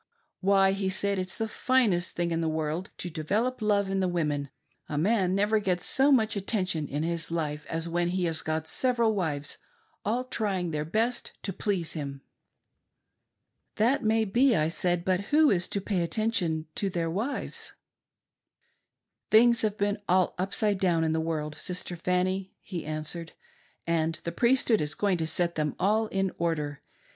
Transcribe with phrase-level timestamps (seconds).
[0.39, 4.07] Why," he said," it's the finest thing in the world to develop love in the
[4.07, 4.49] women;
[4.89, 8.65] a man never gets so much attention in his life as when he has got
[8.65, 9.59] several wives
[10.03, 12.21] all trying their best to please him.""
[13.75, 17.73] That may be," I said," but who is to pay attention to their wives?""
[19.29, 23.33] Things have been all upside down in the world, Sister Fanny," he answered,"
[23.85, 26.81] and the Priesthood is going to set them all in order.